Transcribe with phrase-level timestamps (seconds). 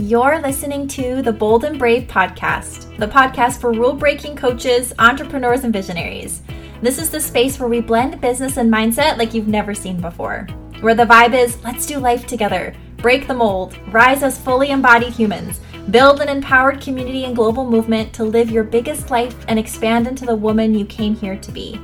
[0.00, 5.64] You're listening to the Bold and Brave podcast, the podcast for rule breaking coaches, entrepreneurs,
[5.64, 6.40] and visionaries.
[6.80, 10.46] This is the space where we blend business and mindset like you've never seen before.
[10.82, 15.14] Where the vibe is let's do life together, break the mold, rise as fully embodied
[15.14, 15.58] humans,
[15.90, 20.24] build an empowered community and global movement to live your biggest life and expand into
[20.24, 21.74] the woman you came here to be.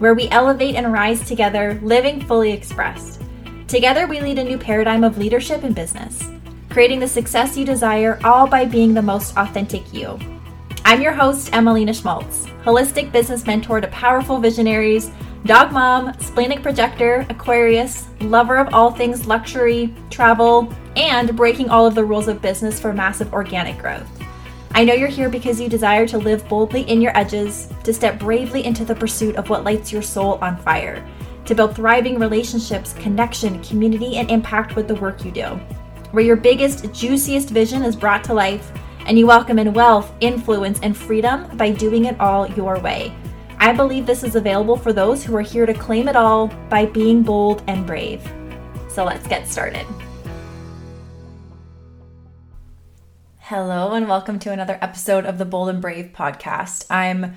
[0.00, 3.22] Where we elevate and rise together, living fully expressed.
[3.68, 6.28] Together, we lead a new paradigm of leadership and business
[6.70, 10.16] creating the success you desire, all by being the most authentic you.
[10.84, 15.10] I'm your host, Emelina Schmaltz, holistic business mentor to powerful visionaries,
[15.44, 21.96] dog mom, splenic projector, Aquarius, lover of all things luxury, travel, and breaking all of
[21.96, 24.08] the rules of business for massive organic growth.
[24.72, 28.20] I know you're here because you desire to live boldly in your edges, to step
[28.20, 31.04] bravely into the pursuit of what lights your soul on fire,
[31.46, 35.60] to build thriving relationships, connection, community, and impact with the work you do
[36.12, 38.72] where your biggest, juiciest vision is brought to life
[39.06, 43.14] and you welcome in wealth, influence, and freedom by doing it all your way.
[43.58, 46.86] I believe this is available for those who are here to claim it all by
[46.86, 48.22] being bold and brave.
[48.88, 49.86] So let's get started.
[53.38, 56.86] Hello, and welcome to another episode of the Bold and Brave podcast.
[56.88, 57.36] I'm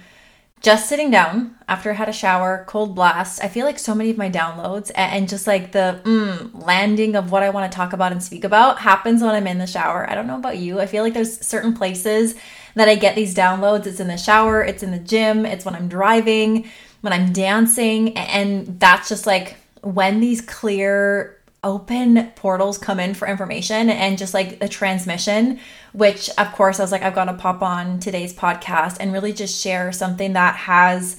[0.63, 3.43] just sitting down after I had a shower, cold blast.
[3.43, 7.31] I feel like so many of my downloads and just like the mm, landing of
[7.31, 10.09] what I want to talk about and speak about happens when I'm in the shower.
[10.09, 10.79] I don't know about you.
[10.79, 12.35] I feel like there's certain places
[12.75, 13.85] that I get these downloads.
[13.85, 16.65] It's in the shower, it's in the gym, it's when I'm driving,
[17.01, 18.15] when I'm dancing.
[18.15, 24.33] And that's just like when these clear open portals come in for information and just
[24.33, 25.59] like the transmission,
[25.93, 29.33] which of course I was like, I've got to pop on today's podcast and really
[29.33, 31.17] just share something that has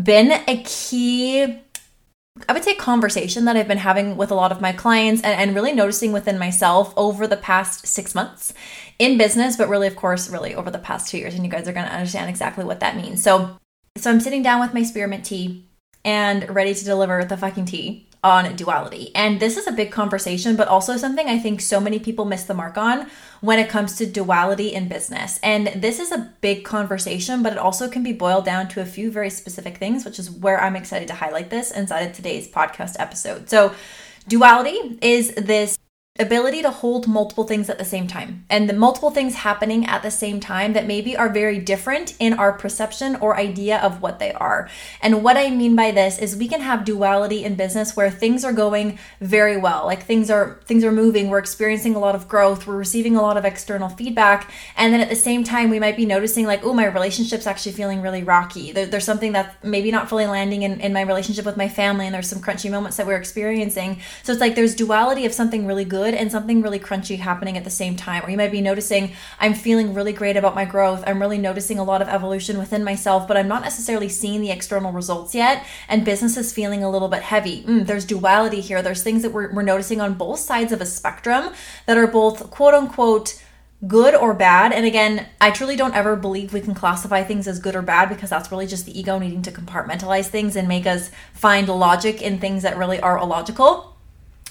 [0.00, 1.60] been a key.
[2.48, 5.40] I would say conversation that I've been having with a lot of my clients and,
[5.40, 8.52] and really noticing within myself over the past six months
[8.98, 11.34] in business, but really, of course, really over the past two years.
[11.34, 13.22] And you guys are going to understand exactly what that means.
[13.22, 13.56] So,
[13.96, 15.64] so I'm sitting down with my spearmint tea
[16.04, 19.14] and ready to deliver the fucking tea on duality.
[19.14, 22.42] And this is a big conversation, but also something I think so many people miss
[22.42, 23.08] the mark on
[23.40, 25.38] when it comes to duality in business.
[25.44, 28.84] And this is a big conversation, but it also can be boiled down to a
[28.84, 32.48] few very specific things, which is where I'm excited to highlight this inside of today's
[32.48, 33.48] podcast episode.
[33.48, 33.72] So,
[34.26, 35.78] duality is this
[36.18, 40.02] ability to hold multiple things at the same time and the multiple things happening at
[40.02, 44.18] the same time that maybe are very different in our perception or idea of what
[44.18, 44.68] they are.
[45.02, 48.44] And what I mean by this is we can have duality in business where things
[48.44, 49.84] are going very well.
[49.86, 53.22] Like things are things are moving, we're experiencing a lot of growth, we're receiving a
[53.22, 56.64] lot of external feedback, and then at the same time we might be noticing like,
[56.64, 58.72] oh, my relationship's actually feeling really rocky.
[58.72, 62.06] There, there's something that's maybe not fully landing in, in my relationship with my family
[62.06, 64.00] and there's some crunchy moments that we're experiencing.
[64.22, 67.56] So it's like there's duality of something really good good and something really crunchy happening
[67.56, 68.24] at the same time.
[68.24, 71.02] Or you might be noticing I'm feeling really great about my growth.
[71.06, 74.50] I'm really noticing a lot of evolution within myself, but I'm not necessarily seeing the
[74.50, 75.66] external results yet.
[75.88, 77.64] And business is feeling a little bit heavy.
[77.64, 78.82] Mm, there's duality here.
[78.82, 81.52] There's things that we're, we're noticing on both sides of a spectrum
[81.86, 83.42] that are both quote unquote
[83.86, 84.72] good or bad.
[84.72, 88.08] And again, I truly don't ever believe we can classify things as good or bad
[88.08, 92.22] because that's really just the ego needing to compartmentalize things and make us find logic
[92.22, 93.95] in things that really are illogical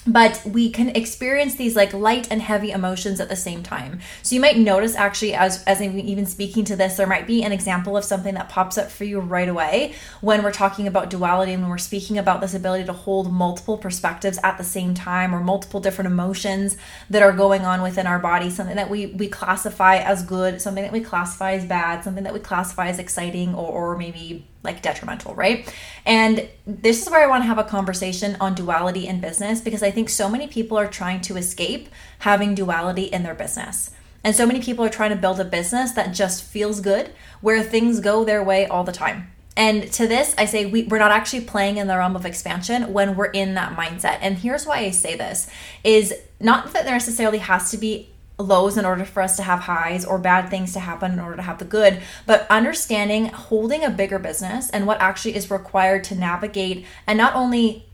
[0.06, 4.00] but we can experience these like light and heavy emotions at the same time.
[4.22, 7.42] So you might notice actually as as I'm even speaking to this there might be
[7.42, 11.10] an example of something that pops up for you right away when we're talking about
[11.10, 14.94] duality and when we're speaking about this ability to hold multiple perspectives at the same
[14.94, 16.76] time or multiple different emotions
[17.10, 18.50] that are going on within our body.
[18.50, 22.34] Something that we we classify as good something that we classify as bad something that
[22.34, 25.72] we classify as exciting or, or maybe like detrimental, right?
[26.04, 29.82] And this is where I want to have a conversation on duality in business because
[29.82, 31.88] I think so many people are trying to escape
[32.18, 33.92] having duality in their business.
[34.22, 37.62] And so many people are trying to build a business that just feels good, where
[37.62, 39.30] things go their way all the time.
[39.56, 42.92] And to this, I say we, we're not actually playing in the realm of expansion
[42.92, 44.18] when we're in that mindset.
[44.20, 45.48] And here's why I say this
[45.82, 49.60] is not that there necessarily has to be lows in order for us to have
[49.60, 53.82] highs or bad things to happen in order to have the good, but understanding holding
[53.82, 57.86] a bigger business and what actually is required to navigate and not only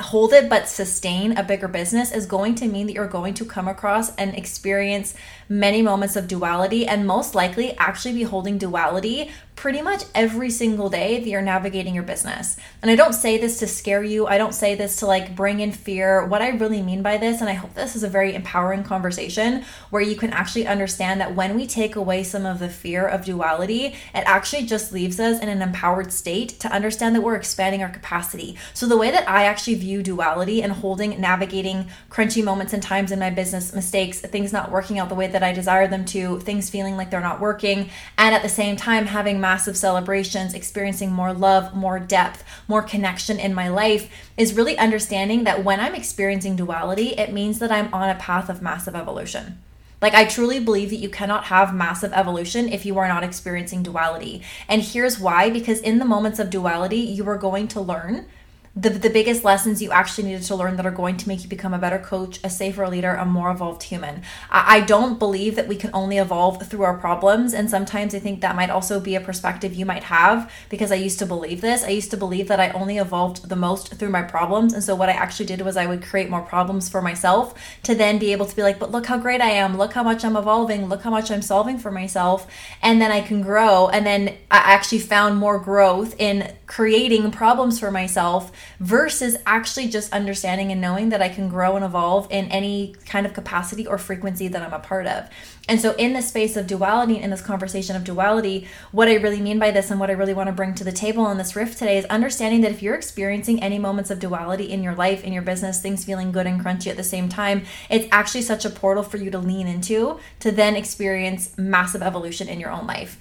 [0.00, 3.44] hold it but sustain a bigger business is going to mean that you're going to
[3.44, 5.14] come across and experience
[5.48, 10.88] many moments of duality and most likely actually be holding duality pretty much every single
[10.88, 12.56] day that you're navigating your business.
[12.80, 15.60] And I don't say this to scare you, I don't say this to like bring
[15.60, 16.26] in fear.
[16.26, 19.64] What I really mean by this, and I hope this is a very empowering conversation
[19.90, 23.24] where you can actually understand that when we take away some of the fear of
[23.24, 27.82] duality, it actually just leaves us in an empowered state to understand that we're expanding
[27.82, 28.56] our capacity.
[28.74, 33.12] So, the way that I actually view duality and holding, navigating crunchy moments and times
[33.12, 36.40] in my business, mistakes, things not working out the way that I desire them to,
[36.40, 41.12] things feeling like they're not working, and at the same time having massive celebrations, experiencing
[41.12, 45.94] more love, more depth, more connection in my life is really understanding that when I'm
[45.94, 49.60] experiencing duality, it means that I'm on a path of massive evolution.
[50.00, 53.82] Like, I truly believe that you cannot have massive evolution if you are not experiencing
[53.82, 54.42] duality.
[54.68, 58.26] And here's why because in the moments of duality, you are going to learn
[58.74, 61.48] the, the biggest lessons you actually needed to learn that are going to make you
[61.48, 64.22] become a better coach, a safer leader, a more evolved human.
[64.50, 67.52] I, I don't believe that we can only evolve through our problems.
[67.52, 70.94] And sometimes I think that might also be a perspective you might have because I
[70.94, 71.84] used to believe this.
[71.84, 74.72] I used to believe that I only evolved the most through my problems.
[74.72, 77.94] And so what I actually did was I would create more problems for myself to
[77.94, 79.76] then be able to be like, but look how great I am.
[79.76, 80.86] Look how much I'm evolving.
[80.86, 82.46] Look how much I'm solving for myself.
[82.80, 83.88] And then I can grow.
[83.88, 90.12] And then I actually found more growth in creating problems for myself versus actually just
[90.12, 93.98] understanding and knowing that I can grow and evolve in any kind of capacity or
[93.98, 95.28] frequency that I'm a part of.
[95.68, 99.40] And so, in the space of duality, in this conversation of duality, what I really
[99.40, 101.54] mean by this and what I really want to bring to the table in this
[101.54, 105.22] riff today is understanding that if you're experiencing any moments of duality in your life,
[105.22, 108.64] in your business, things feeling good and crunchy at the same time, it's actually such
[108.64, 112.86] a portal for you to lean into to then experience massive evolution in your own
[112.86, 113.18] life.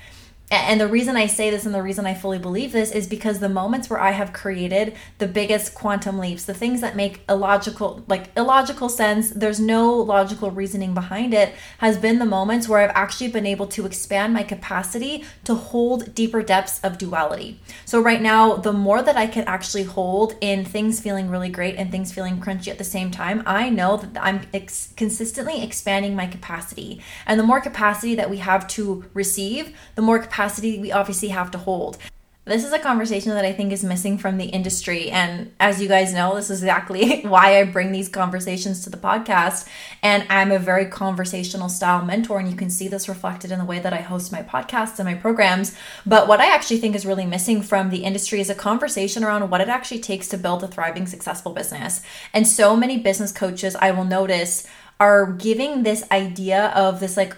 [0.51, 3.39] And the reason I say this and the reason I fully believe this is because
[3.39, 8.03] the moments where I have created the biggest quantum leaps, the things that make illogical,
[8.09, 12.95] like illogical sense, there's no logical reasoning behind it, has been the moments where I've
[12.95, 17.61] actually been able to expand my capacity to hold deeper depths of duality.
[17.85, 21.77] So, right now, the more that I can actually hold in things feeling really great
[21.77, 26.13] and things feeling crunchy at the same time, I know that I'm ex- consistently expanding
[26.13, 27.01] my capacity.
[27.25, 31.29] And the more capacity that we have to receive, the more capacity capacity we obviously
[31.29, 31.99] have to hold.
[32.45, 35.11] This is a conversation that I think is missing from the industry.
[35.11, 38.97] And as you guys know, this is exactly why I bring these conversations to the
[38.97, 39.67] podcast.
[40.01, 43.65] And I'm a very conversational style mentor, and you can see this reflected in the
[43.65, 45.75] way that I host my podcasts and my programs.
[46.07, 49.47] But what I actually think is really missing from the industry is a conversation around
[49.51, 52.01] what it actually takes to build a thriving, successful business.
[52.33, 54.65] And so many business coaches I will notice
[54.99, 57.37] are giving this idea of this like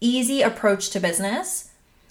[0.00, 1.67] easy approach to business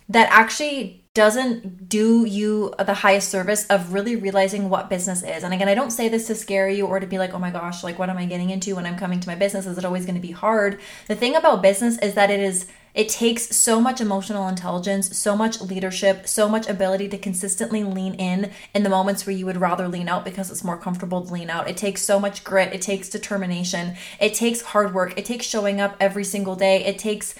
[0.09, 5.44] that actually doesn't do you the highest service of really realizing what business is.
[5.44, 7.50] And again, I don't say this to scare you or to be like, oh my
[7.50, 9.65] gosh, like what am I getting into when I'm coming to my business?
[9.65, 10.80] Is it always going to be hard?
[11.07, 12.68] The thing about business is that it is
[12.98, 18.15] it takes so much emotional intelligence, so much leadership, so much ability to consistently lean
[18.15, 21.31] in in the moments where you would rather lean out because it's more comfortable to
[21.31, 21.69] lean out.
[21.69, 25.80] It takes so much grit, it takes determination, it takes hard work, it takes showing
[25.80, 27.36] up every single day, it takes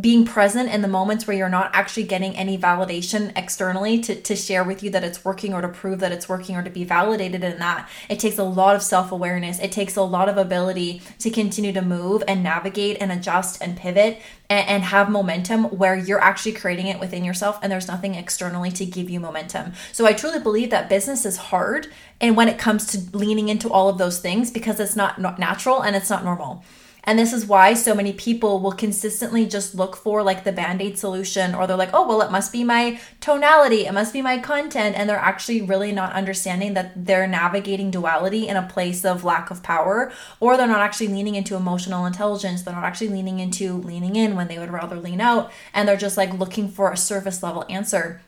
[0.00, 4.34] being present in the moments where you're not actually getting any validation externally to, to
[4.34, 6.82] share with you that it's working or to prove that it's working or to be
[6.82, 7.88] validated in that.
[8.08, 9.60] It takes a lot of self awareness.
[9.60, 13.76] It takes a lot of ability to continue to move and navigate and adjust and
[13.76, 14.20] pivot
[14.50, 18.72] and, and have momentum where you're actually creating it within yourself and there's nothing externally
[18.72, 19.74] to give you momentum.
[19.92, 21.86] So I truly believe that business is hard
[22.20, 25.82] and when it comes to leaning into all of those things because it's not natural
[25.82, 26.64] and it's not normal.
[27.04, 30.82] And this is why so many people will consistently just look for like the band
[30.82, 34.20] aid solution, or they're like, oh, well, it must be my tonality, it must be
[34.20, 34.96] my content.
[34.96, 39.50] And they're actually really not understanding that they're navigating duality in a place of lack
[39.50, 42.62] of power, or they're not actually leaning into emotional intelligence.
[42.62, 45.50] They're not actually leaning into leaning in when they would rather lean out.
[45.72, 48.20] And they're just like looking for a surface level answer.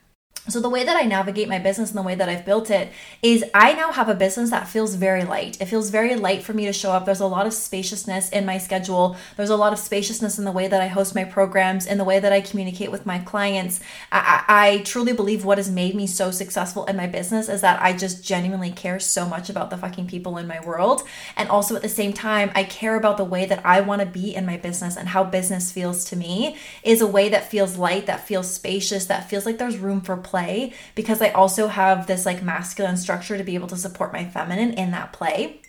[0.49, 2.90] So, the way that I navigate my business and the way that I've built it
[3.23, 5.61] is I now have a business that feels very light.
[5.61, 7.04] It feels very light for me to show up.
[7.04, 9.16] There's a lot of spaciousness in my schedule.
[9.37, 12.04] There's a lot of spaciousness in the way that I host my programs, in the
[12.04, 13.80] way that I communicate with my clients.
[14.11, 17.80] I, I, truly believe what has made me so successful in my business is that
[17.82, 21.02] I just genuinely care so much about the fucking people in my world.
[21.37, 24.06] And also at the same time, I care about the way that I want to
[24.06, 27.76] be in my business and how business feels to me is a way that feels
[27.76, 32.06] light, that feels spacious, that feels like there's room for play because I also have
[32.06, 35.60] this like masculine structure to be able to support my feminine in that play.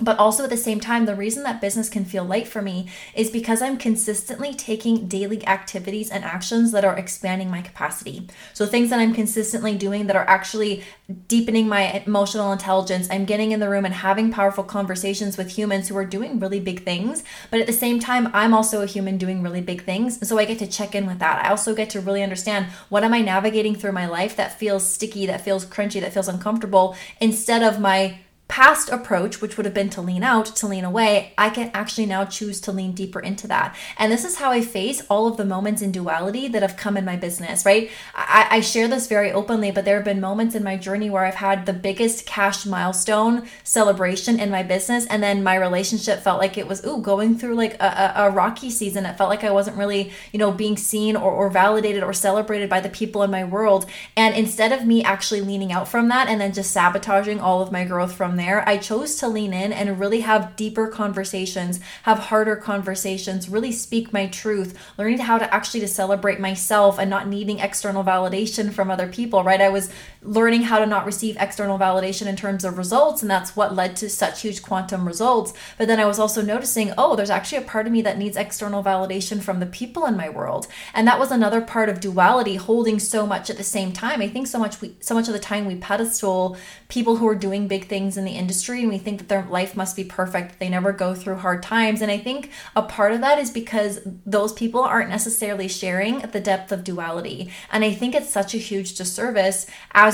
[0.00, 2.88] But also at the same time, the reason that business can feel light for me
[3.14, 8.28] is because I'm consistently taking daily activities and actions that are expanding my capacity.
[8.54, 10.84] So, things that I'm consistently doing that are actually
[11.26, 13.08] deepening my emotional intelligence.
[13.10, 16.60] I'm getting in the room and having powerful conversations with humans who are doing really
[16.60, 17.24] big things.
[17.50, 20.26] But at the same time, I'm also a human doing really big things.
[20.26, 21.44] So, I get to check in with that.
[21.44, 24.88] I also get to really understand what am I navigating through my life that feels
[24.88, 29.74] sticky, that feels crunchy, that feels uncomfortable, instead of my past approach, which would have
[29.74, 33.20] been to lean out, to lean away, I can actually now choose to lean deeper
[33.20, 33.76] into that.
[33.98, 36.96] And this is how I face all of the moments in duality that have come
[36.96, 37.90] in my business, right?
[38.14, 41.26] I, I share this very openly, but there have been moments in my journey where
[41.26, 45.06] I've had the biggest cash milestone celebration in my business.
[45.06, 48.30] And then my relationship felt like it was, ooh, going through like a, a, a
[48.30, 49.04] rocky season.
[49.04, 52.70] It felt like I wasn't really, you know, being seen or, or validated or celebrated
[52.70, 53.84] by the people in my world.
[54.16, 57.70] And instead of me actually leaning out from that and then just sabotaging all of
[57.70, 62.18] my growth from there, I chose to lean in and really have deeper conversations, have
[62.18, 67.28] harder conversations, really speak my truth, learning how to actually to celebrate myself and not
[67.28, 69.60] needing external validation from other people, right?
[69.60, 69.90] I was
[70.28, 73.96] learning how to not receive external validation in terms of results and that's what led
[73.96, 75.54] to such huge quantum results.
[75.78, 78.36] But then I was also noticing, oh, there's actually a part of me that needs
[78.36, 80.66] external validation from the people in my world.
[80.92, 84.20] And that was another part of duality holding so much at the same time.
[84.20, 86.56] I think so much we so much of the time we pedestal
[86.88, 89.76] people who are doing big things in the industry and we think that their life
[89.76, 92.02] must be perfect, they never go through hard times.
[92.02, 96.40] And I think a part of that is because those people aren't necessarily sharing the
[96.40, 97.50] depth of duality.
[97.72, 99.66] And I think it's such a huge disservice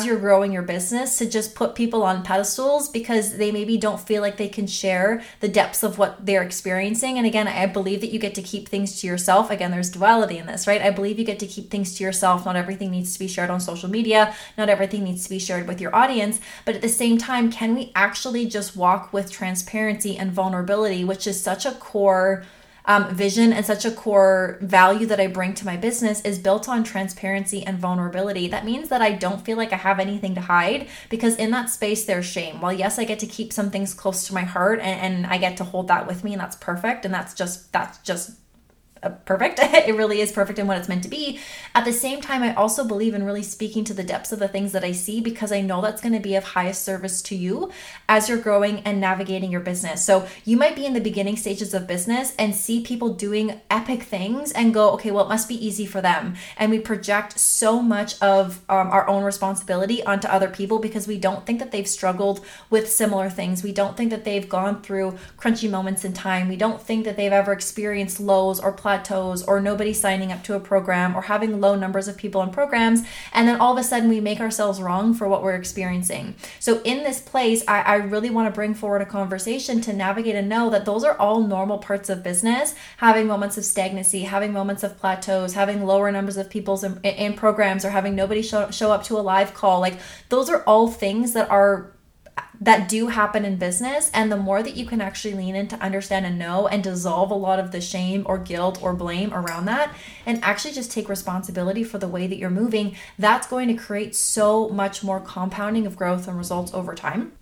[0.04, 4.22] you're growing your business to just put people on pedestals because they maybe don't feel
[4.22, 7.18] like they can share the depths of what they're experiencing.
[7.18, 9.50] And again, I believe that you get to keep things to yourself.
[9.50, 10.82] Again, there's duality in this, right?
[10.82, 12.44] I believe you get to keep things to yourself.
[12.44, 15.66] Not everything needs to be shared on social media, not everything needs to be shared
[15.66, 16.40] with your audience.
[16.64, 21.26] But at the same time, can we actually just walk with transparency and vulnerability, which
[21.26, 22.44] is such a core
[22.86, 26.68] um, vision and such a core value that I bring to my business is built
[26.68, 28.48] on transparency and vulnerability.
[28.48, 31.70] That means that I don't feel like I have anything to hide because in that
[31.70, 32.60] space there's shame.
[32.60, 35.38] While yes, I get to keep some things close to my heart and, and I
[35.38, 38.32] get to hold that with me and that's perfect and that's just that's just
[39.10, 39.58] perfect.
[39.62, 41.38] it really is perfect in what it's meant to be.
[41.74, 44.48] At the same time, I also believe in really speaking to the depths of the
[44.48, 47.36] things that I see because I know that's going to be of highest service to
[47.36, 47.70] you
[48.08, 50.04] as you're growing and navigating your business.
[50.04, 54.02] So you might be in the beginning stages of business and see people doing epic
[54.02, 56.34] things and go, okay, well, it must be easy for them.
[56.56, 61.18] And we project so much of um, our own responsibility onto other people because we
[61.18, 63.62] don't think that they've struggled with similar things.
[63.62, 66.48] We don't think that they've gone through crunchy moments in time.
[66.48, 70.44] We don't think that they've ever experienced lows or plateaus plateaus or nobody signing up
[70.44, 73.02] to a program or having low numbers of people in programs.
[73.32, 76.34] And then all of a sudden we make ourselves wrong for what we're experiencing.
[76.60, 80.36] So, in this place, I, I really want to bring forward a conversation to navigate
[80.36, 84.52] and know that those are all normal parts of business having moments of stagnancy, having
[84.52, 88.70] moments of plateaus, having lower numbers of people in, in programs, or having nobody show,
[88.70, 89.80] show up to a live call.
[89.80, 89.98] Like,
[90.28, 91.93] those are all things that are
[92.64, 94.10] that do happen in business.
[94.14, 97.34] And the more that you can actually lean into understand and know and dissolve a
[97.34, 99.94] lot of the shame or guilt or blame around that
[100.24, 104.16] and actually just take responsibility for the way that you're moving, that's going to create
[104.16, 107.32] so much more compounding of growth and results over time.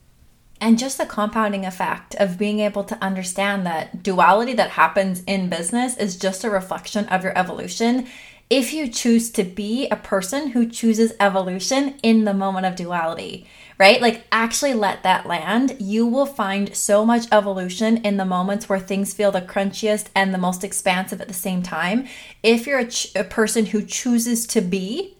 [0.60, 5.48] And just the compounding effect of being able to understand that duality that happens in
[5.48, 8.06] business is just a reflection of your evolution
[8.52, 13.46] if you choose to be a person who chooses evolution in the moment of duality
[13.82, 14.00] right?
[14.00, 15.74] Like, actually let that land.
[15.80, 20.32] You will find so much evolution in the moments where things feel the crunchiest and
[20.32, 22.06] the most expansive at the same time.
[22.44, 25.16] If you're a, ch- a person who chooses to be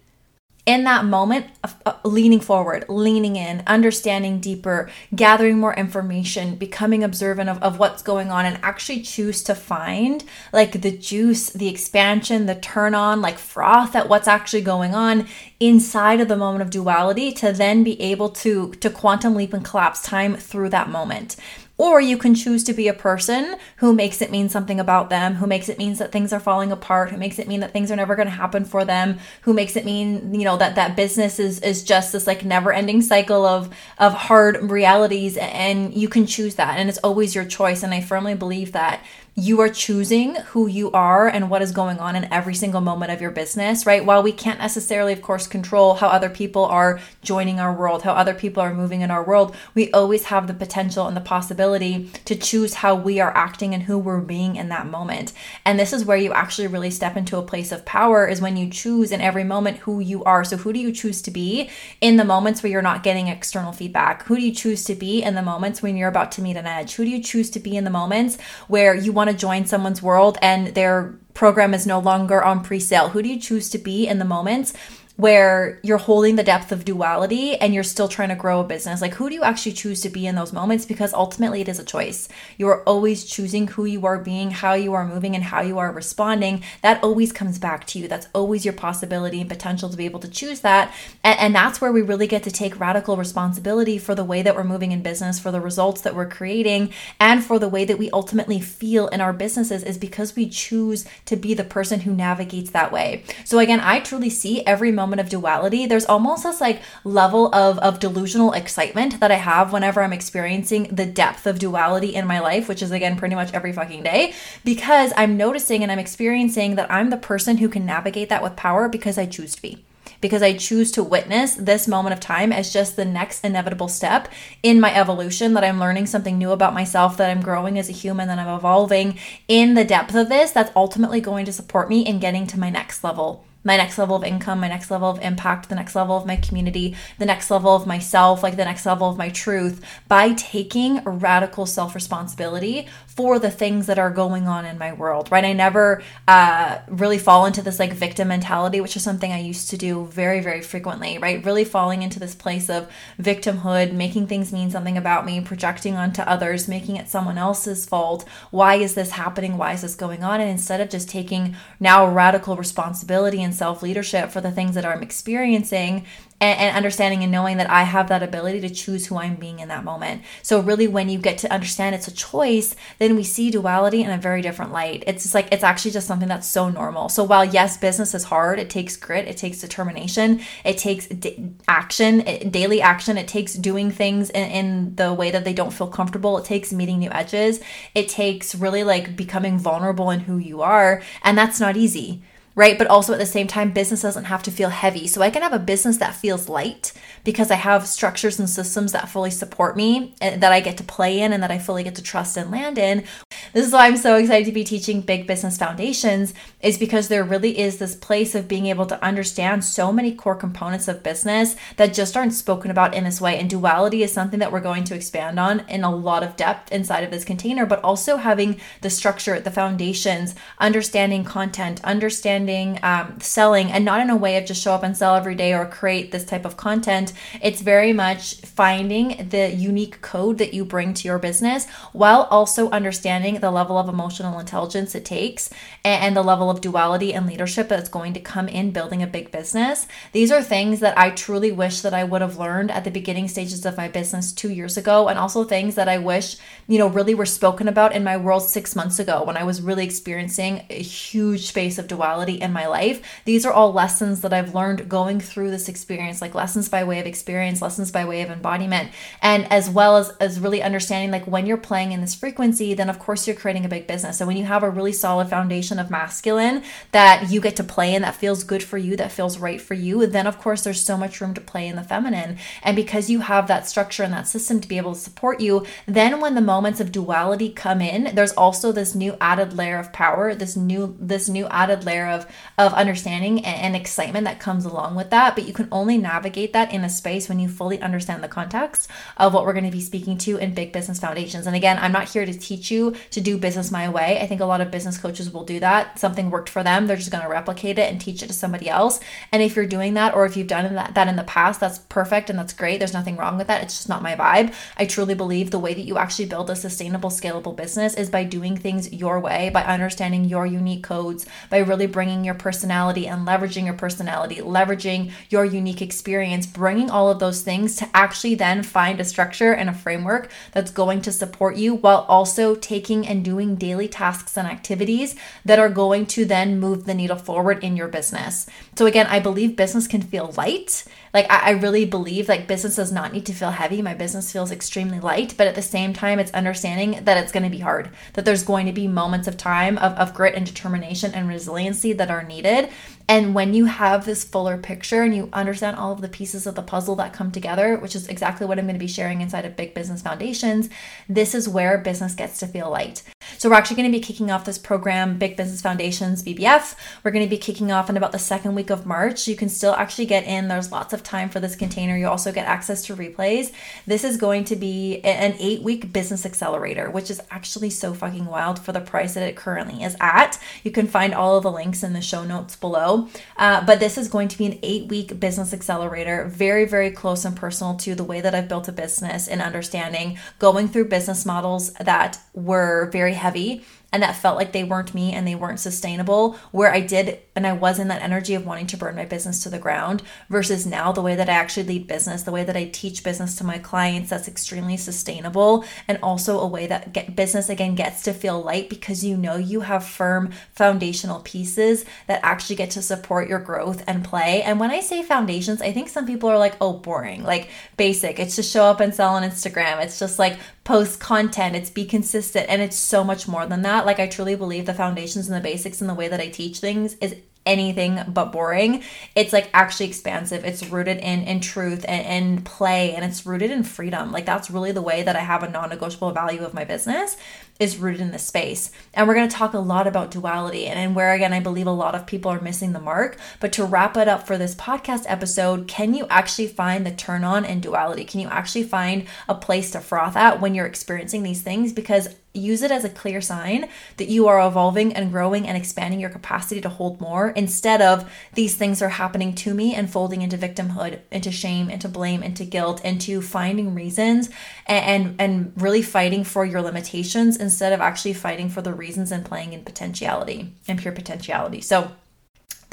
[0.65, 1.47] in that moment,
[1.85, 8.01] uh, leaning forward, leaning in, understanding deeper, gathering more information, becoming observant of, of what's
[8.01, 13.21] going on, and actually choose to find like the juice, the expansion, the turn on,
[13.21, 15.27] like froth at what's actually going on
[15.59, 19.65] inside of the moment of duality to then be able to to quantum leap and
[19.65, 21.35] collapse time through that moment.
[21.75, 25.35] Or you can choose to be a person who makes it mean something about them,
[25.35, 27.91] who makes it means that things are falling apart, who makes it mean that things
[27.91, 30.95] are never going to happen for them, who makes it mean, you know, that that
[30.95, 36.27] business is is just this like never-ending cycle of of hard realities and you can
[36.27, 39.03] choose that and it's always your choice and I firmly believe that
[39.35, 43.11] you are choosing who you are and what is going on in every single moment
[43.11, 44.05] of your business, right?
[44.05, 48.13] While we can't necessarily, of course, control how other people are joining our world, how
[48.13, 52.11] other people are moving in our world, we always have the potential and the possibility
[52.25, 55.33] to choose how we are acting and who we're being in that moment.
[55.65, 58.55] And this is where you actually really step into a place of power is when
[58.55, 60.43] you choose in every moment who you are.
[60.43, 61.71] So, who do you choose to be
[62.01, 64.23] in the moments where you're not getting external feedback?
[64.25, 66.67] Who do you choose to be in the moments when you're about to meet an
[66.67, 66.93] edge?
[66.93, 68.37] Who do you choose to be in the moments
[68.67, 72.61] where you want want to join someone's world and their program is no longer on
[72.61, 73.09] pre sale?
[73.09, 74.73] Who do you choose to be in the moments
[75.15, 78.99] where you're holding the depth of duality and you're still trying to grow a business.
[78.99, 80.85] Like, who do you actually choose to be in those moments?
[80.85, 82.27] Because ultimately, it is a choice.
[82.57, 85.77] You are always choosing who you are being, how you are moving, and how you
[85.77, 86.63] are responding.
[86.81, 88.07] That always comes back to you.
[88.07, 90.91] That's always your possibility and potential to be able to choose that.
[91.23, 94.55] And, and that's where we really get to take radical responsibility for the way that
[94.55, 97.99] we're moving in business, for the results that we're creating, and for the way that
[97.99, 102.15] we ultimately feel in our businesses, is because we choose to be the person who
[102.15, 103.23] navigates that way.
[103.45, 107.53] So, again, I truly see every moment moment of duality, there's almost this like level
[107.53, 112.25] of, of delusional excitement that I have whenever I'm experiencing the depth of duality in
[112.25, 114.33] my life, which is again pretty much every fucking day,
[114.65, 118.55] because I'm noticing and I'm experiencing that I'm the person who can navigate that with
[118.55, 119.85] power because I choose to be.
[120.19, 124.29] Because I choose to witness this moment of time as just the next inevitable step
[124.63, 127.93] in my evolution that I'm learning something new about myself, that I'm growing as a
[127.93, 132.01] human, that I'm evolving in the depth of this that's ultimately going to support me
[132.01, 135.19] in getting to my next level my next level of income, my next level of
[135.21, 138.85] impact, the next level of my community, the next level of myself, like the next
[138.85, 139.81] level of my truth.
[140.07, 145.31] By taking radical self responsibility for the things that are going on in my world,
[145.31, 145.45] right?
[145.45, 149.69] I never uh, really fall into this like victim mentality, which is something I used
[149.69, 151.43] to do very, very frequently, right?
[151.45, 152.89] Really falling into this place of
[153.19, 158.27] victimhood, making things mean something about me, projecting onto others, making it someone else's fault.
[158.49, 159.57] Why is this happening?
[159.57, 160.41] Why is this going on?
[160.41, 164.85] And instead of just taking now radical responsibility and self leadership for the things that
[164.85, 166.05] I'm experiencing
[166.43, 169.59] and, and, understanding and knowing that I have that ability to choose who I'm being
[169.59, 170.23] in that moment.
[170.41, 174.11] So, really, when you get to understand it's a choice, then we see duality in
[174.11, 175.03] a very different light.
[175.07, 177.07] It's just like, it's actually just something that's so normal.
[177.07, 181.51] So, while yes, business is hard, it takes grit, it takes determination, it takes d-
[181.67, 185.71] action, it, daily action, it takes doing things in, in the way that they don't
[185.71, 187.61] feel comfortable, it takes meeting new edges,
[187.95, 191.01] it takes really like becoming vulnerable in who you are.
[191.23, 192.21] And that's not easy
[192.55, 192.77] right?
[192.77, 195.07] But also at the same time, business doesn't have to feel heavy.
[195.07, 196.93] So I can have a business that feels light
[197.23, 200.83] because I have structures and systems that fully support me, and that I get to
[200.83, 203.05] play in, and that I fully get to trust and land in.
[203.53, 207.23] This is why I'm so excited to be teaching big business foundations, is because there
[207.23, 211.55] really is this place of being able to understand so many core components of business
[211.77, 213.39] that just aren't spoken about in this way.
[213.39, 216.71] And duality is something that we're going to expand on in a lot of depth
[216.71, 222.42] inside of this container, but also having the structure, the foundations, understanding content, understanding
[222.83, 225.53] um, selling, and not in a way of just show up and sell every day
[225.53, 227.13] or create this type of content.
[227.41, 232.69] It's very much finding the unique code that you bring to your business while also
[232.69, 235.49] understanding the level of emotional intelligence it takes
[235.83, 239.31] and the level of duality and leadership that's going to come in building a big
[239.31, 239.87] business.
[240.11, 243.27] These are things that I truly wish that I would have learned at the beginning
[243.27, 246.37] stages of my business two years ago, and also things that I wish,
[246.67, 249.61] you know, really were spoken about in my world six months ago when I was
[249.61, 253.01] really experiencing a huge space of duality in my life.
[253.25, 256.99] These are all lessons that I've learned going through this experience, like lessons by way
[256.99, 258.91] of experience, lessons by way of embodiment,
[259.21, 262.89] and as well as as really understanding like when you're playing in this frequency, then
[262.89, 264.17] of course you're creating a big business.
[264.17, 267.93] So when you have a really solid foundation of masculine that you get to play
[267.95, 270.81] in that feels good for you, that feels right for you, then of course there's
[270.81, 272.37] so much room to play in the feminine.
[272.61, 275.65] And because you have that structure and that system to be able to support you,
[275.85, 279.93] then when the moments of duality come in, there's also this new added layer of
[279.93, 282.22] power, this new this new added layer of
[282.57, 285.35] of understanding and, and excitement that comes along with that.
[285.35, 288.89] But you can only navigate that in a space when you fully understand the context
[289.17, 291.47] of what we're going to be speaking to in big business foundations.
[291.47, 294.19] And again, I'm not here to teach you to do business my way.
[294.19, 295.99] I think a lot of business coaches will do that.
[295.99, 298.69] Something worked for them, they're just going to replicate it and teach it to somebody
[298.69, 298.99] else.
[299.31, 301.79] And if you're doing that, or if you've done that, that in the past, that's
[301.79, 302.79] perfect and that's great.
[302.79, 303.63] There's nothing wrong with that.
[303.63, 304.53] It's just not my vibe.
[304.77, 308.23] I truly believe the way that you actually build a sustainable, scalable business is by
[308.23, 313.07] doing things your way, by understanding your unique codes, by really bringing bringing your personality
[313.07, 318.35] and leveraging your personality, leveraging your unique experience, bringing all of those things to actually
[318.35, 323.07] then find a structure and a framework that's going to support you while also taking
[323.07, 327.63] and doing daily tasks and activities that are going to then move the needle forward
[327.63, 328.45] in your business.
[328.75, 330.85] So, again, I believe business can feel light.
[331.13, 333.83] Like, I, really believe like business does not need to feel heavy.
[333.83, 337.43] My business feels extremely light, but at the same time, it's understanding that it's going
[337.43, 340.43] to be hard, that there's going to be moments of time of, of grit and
[340.43, 342.69] determination and resiliency that are needed.
[343.07, 346.55] And when you have this fuller picture and you understand all of the pieces of
[346.55, 349.45] the puzzle that come together, which is exactly what I'm going to be sharing inside
[349.45, 350.69] of Big Business Foundations,
[351.09, 353.03] this is where business gets to feel light.
[353.37, 356.75] So, we're actually going to be kicking off this program, Big Business Foundations BBF.
[357.03, 359.27] We're going to be kicking off in about the second week of March.
[359.27, 361.97] You can still actually get in, there's lots of time for this container.
[361.97, 363.51] You also get access to replays.
[363.85, 368.25] This is going to be an eight week business accelerator, which is actually so fucking
[368.25, 370.39] wild for the price that it currently is at.
[370.63, 373.07] You can find all of the links in the show notes below.
[373.37, 377.25] Uh, but this is going to be an eight week business accelerator, very, very close
[377.25, 381.25] and personal to the way that I've built a business and understanding going through business
[381.25, 385.61] models that were very heavy and that felt like they weren't me and they weren't
[385.61, 389.05] sustainable, where I did and I was in that energy of wanting to burn my
[389.05, 392.43] business to the ground, versus now the way that I actually lead business, the way
[392.43, 396.91] that I teach business to my clients, that's extremely sustainable and also a way that
[396.91, 401.85] get business again gets to feel light because you know you have firm foundational pieces
[402.07, 404.41] that actually get to support your growth and play.
[404.41, 408.19] And when I say foundations, I think some people are like, oh, boring, like basic.
[408.19, 409.83] It's just show up and sell on Instagram.
[409.83, 413.85] It's just like post content, it's be consistent, and it's so much more than that.
[413.85, 416.59] Like, I truly believe the foundations and the basics and the way that I teach
[416.59, 418.83] things is anything but boring.
[419.15, 420.45] It's like actually expansive.
[420.45, 424.11] It's rooted in in truth and, and play and it's rooted in freedom.
[424.11, 427.17] Like that's really the way that I have a non-negotiable value of my business
[427.59, 428.71] is rooted in the space.
[428.93, 431.67] And we're going to talk a lot about duality and, and where, again, I believe
[431.67, 433.17] a lot of people are missing the mark.
[433.39, 437.23] But to wrap it up for this podcast episode, can you actually find the turn
[437.23, 438.05] on in duality?
[438.05, 441.73] Can you actually find a place to froth at when you're experiencing these things?
[441.73, 445.99] Because use it as a clear sign that you are evolving and growing and expanding
[445.99, 450.23] your capacity to hold more instead of these things are happening to me and folding
[450.23, 454.31] into victimhood into shame into blame into guilt into finding reasons
[454.65, 459.11] and and, and really fighting for your limitations instead of actually fighting for the reasons
[459.11, 461.61] and playing in potentiality and pure potentiality.
[461.61, 461.91] So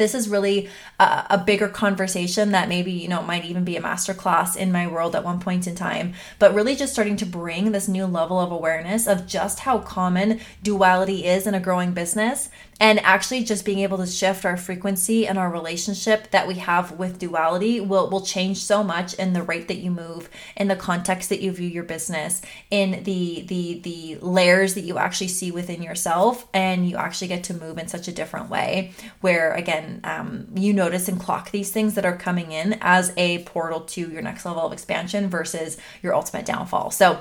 [0.01, 3.83] this is really a, a, bigger conversation that maybe you know might even be a
[3.83, 7.71] masterclass in my world at one point in time but really just starting to bring
[7.71, 12.49] this new level of awareness of just how common duality is in a growing business
[12.81, 16.93] and actually just being able to shift our frequency and our relationship that we have
[16.93, 20.77] with duality will, will change so much in the rate that you move in the
[20.77, 25.51] context that you view your business in the the the layers that you actually see
[25.51, 29.90] within yourself and you actually get to move in such a different way where again
[30.05, 34.11] um, you notice and clock these things that are coming in as a portal to
[34.11, 37.19] your next level of expansion versus your ultimate downfall so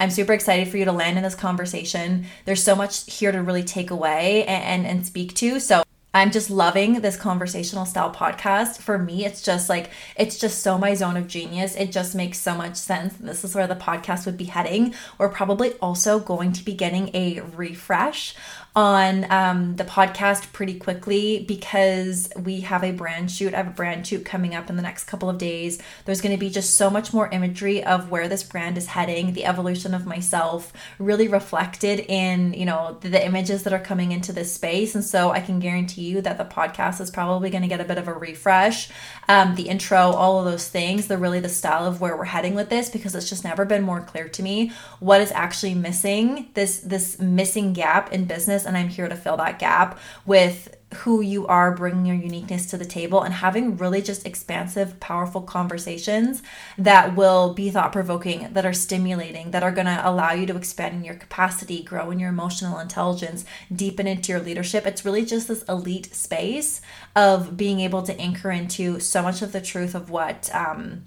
[0.00, 2.26] I'm super excited for you to land in this conversation.
[2.44, 5.58] There's so much here to really take away and, and, and speak to.
[5.58, 5.82] So
[6.14, 8.78] I'm just loving this conversational style podcast.
[8.78, 11.76] For me, it's just like, it's just so my zone of genius.
[11.76, 13.14] It just makes so much sense.
[13.14, 14.94] This is where the podcast would be heading.
[15.18, 18.34] We're probably also going to be getting a refresh
[18.78, 23.52] on um, the podcast pretty quickly because we have a brand shoot.
[23.52, 25.82] I have a brand shoot coming up in the next couple of days.
[26.04, 29.32] There's going to be just so much more imagery of where this brand is heading,
[29.32, 34.12] the evolution of myself, really reflected in you know the, the images that are coming
[34.12, 34.94] into this space.
[34.94, 37.84] And so I can guarantee you that the podcast is probably going to get a
[37.84, 38.88] bit of a refresh.
[39.28, 42.54] Um, the intro, all of those things, they're really the style of where we're heading
[42.54, 46.48] with this because it's just never been more clear to me what is actually missing.
[46.54, 51.20] This this missing gap in business and I'm here to fill that gap with who
[51.20, 56.42] you are, bringing your uniqueness to the table, and having really just expansive, powerful conversations
[56.78, 60.56] that will be thought provoking, that are stimulating, that are going to allow you to
[60.56, 64.86] expand in your capacity, grow in your emotional intelligence, deepen into your leadership.
[64.86, 66.80] It's really just this elite space
[67.14, 70.48] of being able to anchor into so much of the truth of what.
[70.54, 71.04] Um,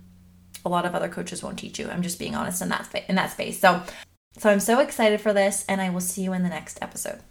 [0.63, 1.89] a lot of other coaches won't teach you.
[1.89, 3.59] I'm just being honest in that in that space.
[3.59, 3.81] So
[4.37, 7.21] so I'm so excited for this, and I will see you in the next episode.